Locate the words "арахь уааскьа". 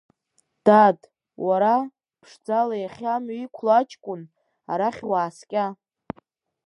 4.71-5.65